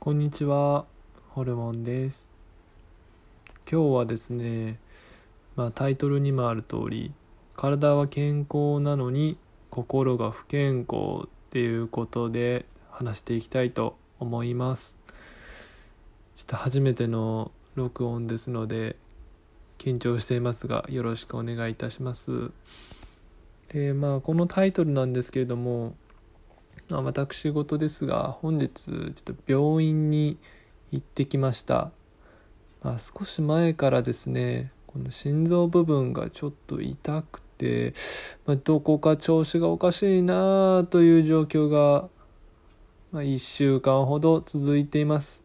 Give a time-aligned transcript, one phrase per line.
[0.00, 0.86] こんにちは、
[1.30, 2.30] ホルモンです。
[3.70, 4.78] 今日はですね、
[5.56, 7.12] まあ、タイトルにもある通り、
[7.56, 9.36] 体は健康なのに
[9.70, 14.96] 心が不健康っていうことで話していきたいと思います。
[16.36, 18.94] ちょっと初めての録音ですので、
[19.78, 22.52] 緊張していますが、よろしくお願いいたします。
[23.70, 25.96] で、まあ、このタイトルなんですけれども、
[26.90, 30.38] まあ、私事ですが本日ちょっと病院に
[30.90, 31.90] 行ってきました、
[32.82, 37.92] まあ、少し前からですねこの心臓部分がちょっと痛くて、
[38.46, 42.08] まあ、どこか調子がおかしいなという状況が、
[43.12, 45.44] まあ、1週間ほど続いています。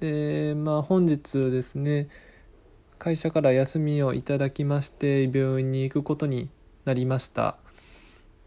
[0.00, 2.08] でまあ本日ですね
[2.98, 6.48] 会社から休みをいただきまして病院に行くことに
[6.84, 7.58] なりました。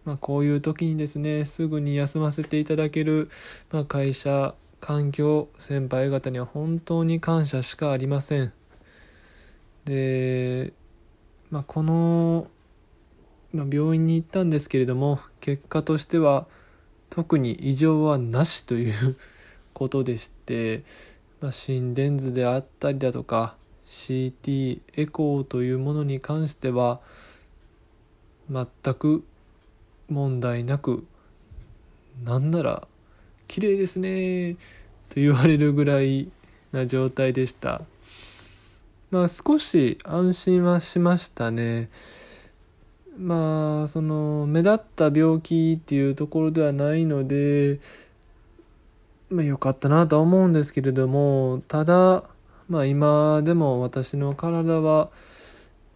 [0.09, 3.30] まあ、こういう時にですねすぐに休ませていただける、
[3.72, 8.52] まあ、会社環境先輩方には本当に感謝しかありません。
[9.86, 10.73] で、
[11.52, 12.47] まあ、この、
[13.53, 16.47] まあ、病院に行ったんですけれども結果としては
[17.12, 19.16] 特に異常はなしという
[19.75, 20.81] ことでして、
[21.39, 27.00] まあ、心電図であったりだとか CT エコーというものに関しては
[28.50, 29.23] 全く
[30.10, 31.06] 問題なく
[32.24, 32.88] なんなら
[33.48, 34.56] 綺麗ですね
[35.10, 36.30] と言われるぐらい
[36.72, 37.82] な状態でした。
[39.12, 41.90] まあ少し安心はしましたね。
[43.18, 47.80] まあその目立った病気っていうところではないので
[49.30, 52.24] まあ良かったなとは思うんですけれどもただ
[52.70, 55.10] まあ今でも私の体は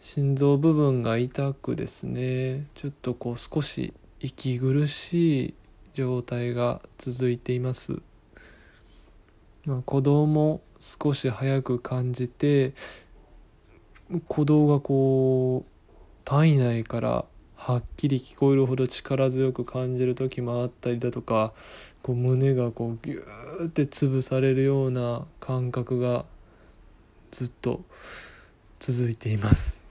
[0.02, 2.66] 心臓部分が痛くですね。
[2.76, 5.54] ちょっとこう少し息苦しい
[5.94, 8.00] 状態が続いています、
[9.66, 12.74] まあ、鼓動も少し早く感じて
[14.30, 15.72] 鼓動がこう
[16.24, 17.26] 体内から
[17.58, 21.52] はっきり聞こえるほど力強く感じる時もあったりだとか
[22.02, 26.24] こう胸がこうギューって潰されるような感覚が
[27.32, 27.82] ずっと
[28.80, 29.83] 続いています。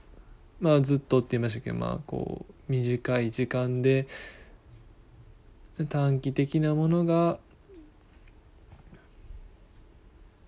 [0.63, 4.07] まあずっとって言いましたけどまあこう短い時間で
[5.89, 7.37] 短期的なものが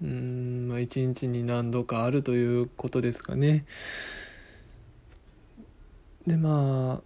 [0.01, 3.65] うんまあ一日に何度かあるということですかね。
[6.25, 7.03] でまあ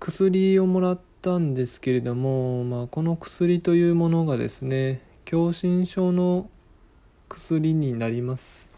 [0.00, 6.48] 薬をもらったんですけれども、まあ、この薬というものがですね狭心症の
[7.28, 8.72] 薬になります、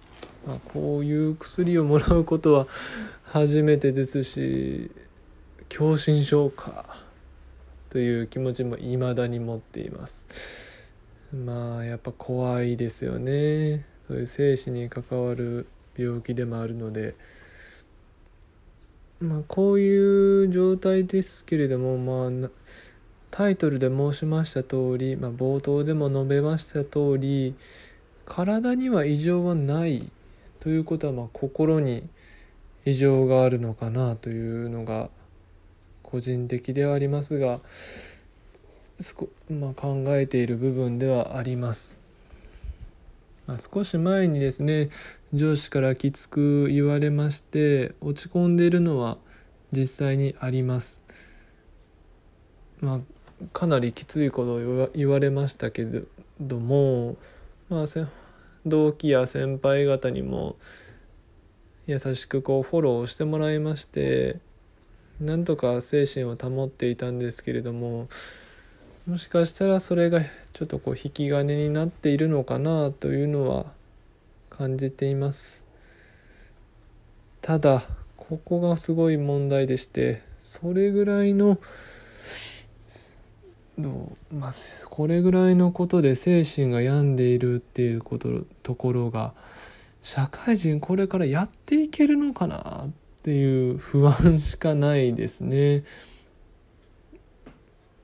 [0.46, 2.66] まあ、こういう薬をもらうことは
[3.24, 4.90] 初めてですし
[5.68, 6.96] 狭心症か
[7.90, 10.88] という気持ちも未だに持っています。
[11.32, 13.86] まあやっぱ怖いですよね。
[14.08, 17.14] そういう生死に関わる病気でもあるので。
[19.20, 22.50] まあこういう状態ですけれどもまあ
[23.30, 27.54] タイトルで申しました通り、まあ、冒頭でも述べました通り
[28.24, 30.10] 体には異常はない
[30.60, 32.08] ということはまあ心に
[32.84, 35.10] 異常があるのかなというのが
[36.02, 37.60] 個人的ではありますが、
[39.50, 41.96] まあ、考えている部分ではあります、
[43.46, 44.90] まあ、少し前にですね
[45.32, 49.18] 上司からきつく言われまして落ち込んでいるのは
[49.72, 51.04] 実際にあります。
[52.80, 53.00] まあ
[53.52, 56.02] かなりきついことを言われましたけれ
[56.40, 57.16] ども、
[57.68, 57.86] まあ、
[58.66, 60.56] 同期や先輩方にも
[61.86, 64.36] 優しくこうフォローしてもらいまして
[65.20, 68.08] なんとか精神を保っていたんですけれども
[69.06, 70.20] もしかしたらそれが
[70.52, 73.66] ちょっとこう引き金になっているのかなというのは
[74.50, 75.64] 感じています。
[77.40, 77.82] ただ
[78.16, 81.58] ここがすごい問題でしてそれぐらいの
[83.80, 84.52] どうまあ
[84.88, 89.32] これぐらいのことで精神が病んでいるっていうことところが
[90.02, 92.90] 社会人これからやっていけるのかなっ
[93.22, 95.82] ていう不安しかないですね。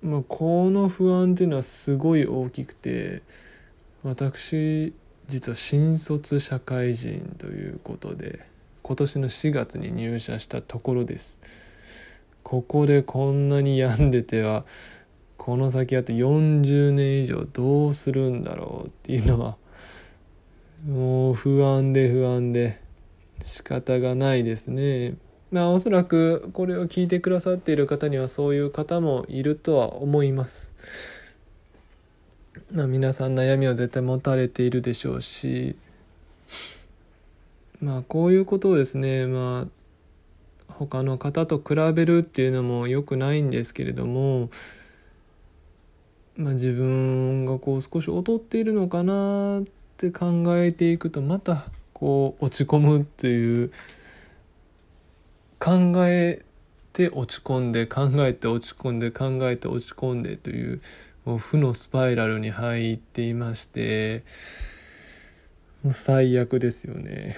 [0.03, 3.23] まあ、この不安っていうのはすごい大きくて
[4.03, 4.93] 私
[5.27, 8.47] 実は新卒社会人ということで
[8.83, 11.41] 今年の4月に入社したところです。
[12.45, 14.65] ここでこんなに病んでては
[15.47, 19.57] この先あと40年以上どうするんだろうっていうのは
[20.85, 22.81] もう不安で不安で
[23.45, 25.15] 仕方がないですね。
[25.53, 30.73] まあおそらくこれを聞いてくださっている方にはそういう方もいるとは思います。
[32.73, 35.77] まあ、皆さん悩みを絶対持たれているでしょうし
[37.81, 44.51] まあこういうことをですねまあ他の方と比べるっていうのも良くないんですけれども、
[46.37, 49.65] まあ、自分がこう少し劣っているのかなっ
[49.97, 53.71] て考えていくとまたこう落ち込むっていう
[55.59, 56.45] 考え
[56.93, 60.83] て落ち込んで考えて落ち込んで考えて落ち込んでという
[61.25, 64.23] もう負のスパイラルに入っていまして
[65.83, 67.37] もう最悪ですよね。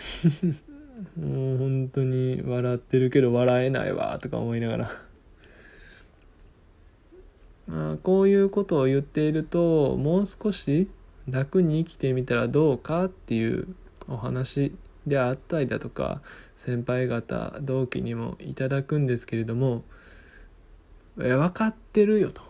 [1.16, 5.07] もう本当に笑ってるけど笑えないわとか思いながら。
[7.70, 10.88] あこういうことを言っているともう少し
[11.28, 13.68] 楽に生きてみたらどうかっていう
[14.08, 14.72] お話
[15.06, 16.22] であったりだとか
[16.56, 19.84] 先輩方同期にもいただくんですけれども
[21.20, 22.42] 「え分かってるよ」と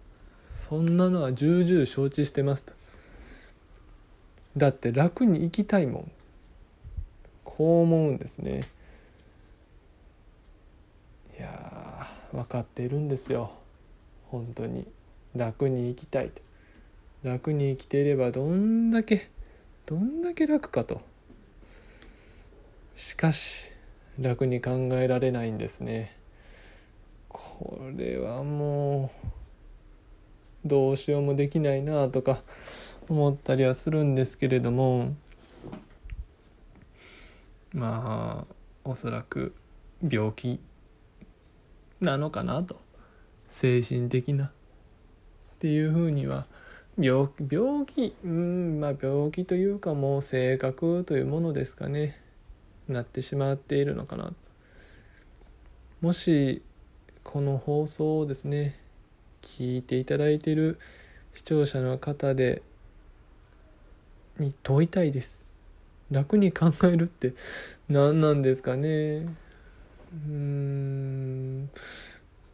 [0.50, 2.72] 「そんなのは重々承知してます」と
[4.56, 6.12] 「だって楽に生きたいもん」
[7.44, 8.66] こう思うんですね。
[11.38, 13.61] いや分かっているんですよ。
[14.32, 14.86] 本当に
[15.36, 16.40] 楽に生きたいと。
[17.22, 19.30] 楽に生きていればどんだけ
[19.84, 21.02] どんだけ楽かと。
[22.94, 23.72] しかし
[24.18, 26.14] 楽に考えられないんですね。
[27.28, 29.12] これはも
[30.64, 32.42] うどうしようもできないなとか
[33.10, 35.14] 思ったりはするんですけれども。
[37.74, 38.54] まあ
[38.84, 39.54] おそらく
[40.02, 40.58] 病気
[42.00, 42.80] なのかなと。
[43.52, 44.46] 精神的な。
[44.46, 44.50] っ
[45.60, 46.46] ていうふうには
[46.98, 52.18] 病病気うんまあ病気というかもう性格というものですかね。
[52.88, 54.32] なってしまっているのかな。
[56.00, 56.62] もし
[57.22, 58.80] この放送をですね
[59.42, 60.80] 聞いていただいている
[61.34, 62.62] 視聴者の方で
[64.38, 65.44] に問いたいです。
[66.10, 67.34] 楽に考えるって
[67.88, 68.88] 何なんですかね。
[68.88, 71.70] うーん。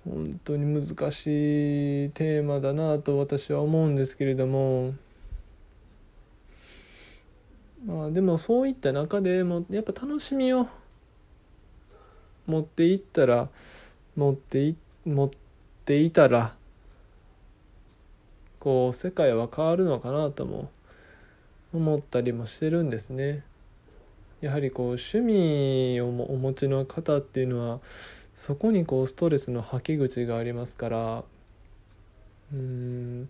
[0.09, 4.95] 本当に難しいテーマだなと私は思うんですけれども
[7.85, 10.67] まあでもそういった中でもやっぱ楽しみを
[12.47, 13.49] 持っていったら
[14.17, 15.31] 持ってい持っ
[15.85, 16.55] ていたら
[18.59, 20.71] こう世界は変わるのかなとも
[21.73, 23.45] 思ったりもしてるんですね。
[24.41, 27.81] やはりこう趣味をお持ちの方っていうのは
[28.39, 31.25] そこにこうストレスの吐き口がありますから
[32.53, 33.29] うん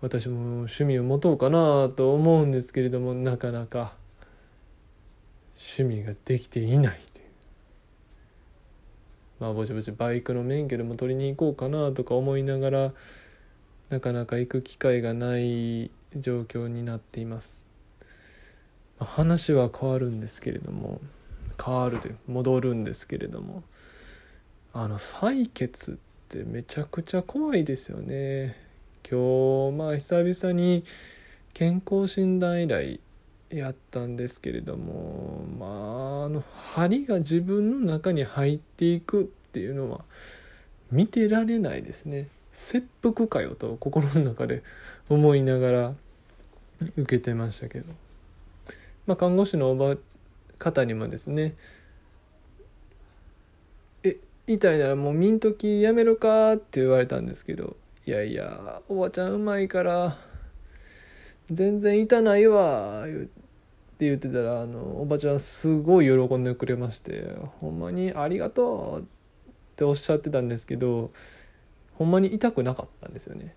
[0.00, 3.92] 私も趣味を持とうかなと思うんですけれどもなかなか
[5.56, 7.26] 趣味ができていないという。
[9.38, 12.92] まあぼちぼちバイクの免許でも取りに行こうかなとか思いながら
[13.90, 17.64] なかなか行く機会がない状況になっています。
[18.98, 21.00] 話は変わるんですけれども
[21.64, 23.62] 変わるで戻るんですけれども
[24.72, 25.94] あの採血っ
[26.28, 28.56] てめちゃくちゃ怖いですよね。
[29.08, 30.84] 今日まあ久々に
[31.54, 33.00] 健康診断以来
[33.50, 36.44] やったんですけれどもまああの
[36.74, 40.04] 針が自分の中に入っていくっていうのは
[40.90, 42.28] 見てられないですね。
[42.52, 44.62] 切腹かよと心の中で
[45.08, 45.94] 思いながら
[46.96, 47.86] 受けてましたけど、
[49.06, 49.96] まあ、看護師のおば
[50.58, 51.54] 方にもですね
[54.48, 57.76] 痛いならもう見んときやめろかって言われたんですけど
[58.06, 60.16] いやいやおばちゃんうまいから
[61.50, 63.28] 全然痛ないわって
[64.00, 69.04] 言ってたらあのおばちゃんすごい喜んでくれましてほんまにありがとうっ
[69.76, 71.10] ておっしゃってたんですけど
[71.94, 73.54] ほんまに痛くなかったんですよね。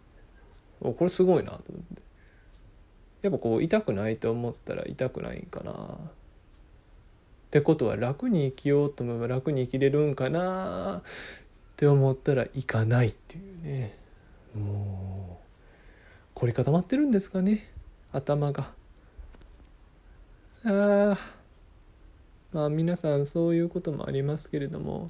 [0.82, 2.02] これすごいなと思って。
[3.22, 6.00] やっぱこう痛くないと思ったら痛くないんかな。
[7.52, 11.02] ってことは楽に生きようと思えば楽に生きれるんかなっ
[11.76, 13.98] て思ったらいかないっていうね。
[14.56, 15.46] もう
[16.34, 17.70] 凝り固まってるんですかね。
[18.14, 18.72] 頭が。
[20.64, 21.18] あ
[22.54, 25.10] まあ皆さんそういうこともありますけれども。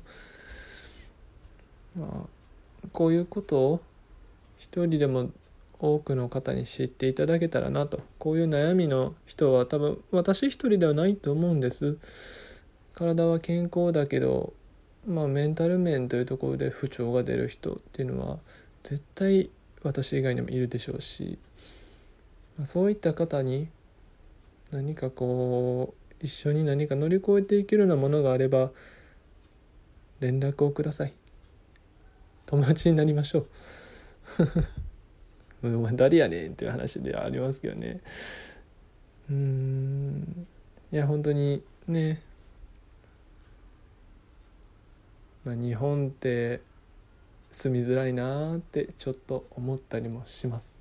[1.96, 3.82] まあこういうことを
[4.58, 5.30] 一人でも
[5.82, 8.02] 多くの方に知っていただけたらなと。
[8.20, 11.98] こういう悩みの人は多分私一人ではないと思うんです。
[12.94, 14.54] 体は健康だけど
[15.08, 18.38] まあメンタル面というところで不調が出る人っていうのは
[18.84, 19.50] 絶対
[19.82, 21.40] 私以外にもいるでしょうし、
[22.58, 23.70] まあ、そういった方に
[24.70, 28.70] 何かこう一緒に何か乗り越えていけるようなものがあれば
[30.20, 31.14] 連絡をください。
[32.46, 33.48] 友達になりましょう。
[35.64, 38.02] お前誰やねんっていう話ではありますけどね。
[39.30, 40.48] うん。
[40.92, 42.22] いや本当にね、
[45.44, 46.62] まあ、日本って
[47.52, 50.80] 住みづらいなってちょっと思ったりもします。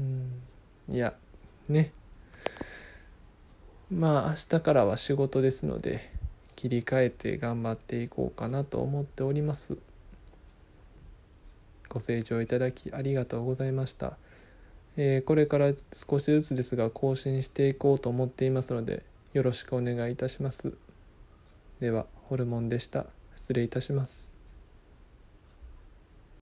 [0.00, 0.42] うん。
[0.88, 1.14] いや
[1.68, 1.92] ね。
[3.90, 6.10] まあ明日からは仕事ですので
[6.56, 9.76] 切り替えて頑張っていこうかなと思っております。
[11.96, 14.18] ご清聴いただきありがとうございました、
[14.98, 20.74] えー、これから少しずつですが更新していこうと思っていますのでよろしくお願いいたします。
[21.80, 23.06] ではホルモンでした。
[23.34, 24.35] 失礼いたします。